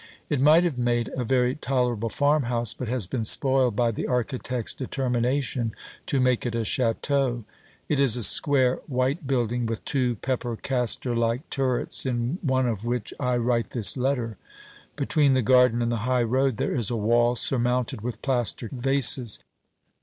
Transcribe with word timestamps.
It 0.31 0.41
might 0.41 0.63
have 0.63 0.79
made 0.79 1.11
a 1.15 1.23
very 1.23 1.53
tolerable 1.53 2.09
farmhouse, 2.09 2.73
but 2.73 2.87
has 2.87 3.05
been 3.05 3.23
spoiled 3.23 3.75
by 3.75 3.91
the 3.91 4.07
architect's 4.07 4.73
determination 4.73 5.75
to 6.07 6.19
make 6.19 6.43
it 6.43 6.55
a 6.55 6.61
château. 6.61 7.43
It 7.87 7.99
is 7.99 8.15
a 8.17 8.23
square 8.23 8.79
white 8.87 9.27
building, 9.27 9.67
with 9.67 9.85
two 9.85 10.15
pepper 10.15 10.55
castor 10.55 11.15
like 11.15 11.47
turrets, 11.51 12.03
in 12.03 12.39
one 12.41 12.65
of 12.65 12.83
which 12.83 13.13
I 13.19 13.37
write 13.37 13.69
this 13.69 13.95
letter. 13.95 14.37
Between 14.95 15.35
the 15.35 15.43
garden 15.43 15.83
and 15.83 15.91
the 15.91 15.97
high 15.97 16.23
road 16.23 16.55
there 16.57 16.73
is 16.75 16.89
a 16.89 16.95
wall, 16.95 17.35
surmounted 17.35 18.01
with 18.01 18.23
plaster 18.23 18.69
vases. 18.73 19.37